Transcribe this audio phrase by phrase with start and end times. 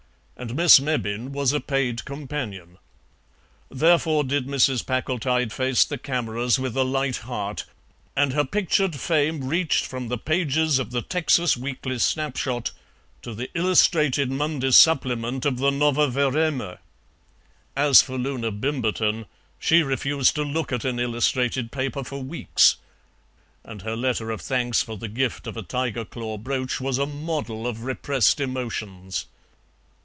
[0.37, 2.79] And Miss Mebbin was a paid companion.
[3.69, 4.83] Therefore did Mrs.
[4.83, 7.65] Packletide face the cameras with a light heart,
[8.17, 12.71] and her pictured fame reached from the pages of the TEXAS WEEKLY SNAPSHOT
[13.21, 16.79] to the illustrated Monday supplement of the NOVOE VREMYA.
[17.75, 19.27] As for Loona Bimberton,
[19.59, 22.77] she refused to look at an illustrated paper for weeks,
[23.63, 27.05] and her letter of thanks for the gift of a tiger claw brooch was a
[27.05, 29.27] model of repressed emotions.